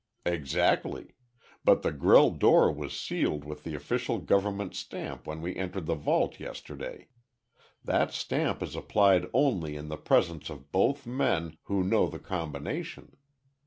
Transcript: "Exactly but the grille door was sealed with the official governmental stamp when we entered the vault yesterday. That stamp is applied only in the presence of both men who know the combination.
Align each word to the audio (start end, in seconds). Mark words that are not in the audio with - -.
"Exactly 0.25 1.13
but 1.63 1.83
the 1.83 1.91
grille 1.91 2.31
door 2.31 2.71
was 2.71 2.99
sealed 2.99 3.45
with 3.45 3.63
the 3.63 3.75
official 3.75 4.17
governmental 4.17 4.73
stamp 4.73 5.27
when 5.27 5.43
we 5.43 5.55
entered 5.55 5.85
the 5.85 5.93
vault 5.93 6.39
yesterday. 6.39 7.09
That 7.85 8.11
stamp 8.11 8.63
is 8.63 8.75
applied 8.75 9.29
only 9.31 9.75
in 9.75 9.89
the 9.89 9.97
presence 9.97 10.49
of 10.49 10.71
both 10.71 11.05
men 11.05 11.59
who 11.65 11.83
know 11.83 12.07
the 12.09 12.17
combination. 12.17 13.15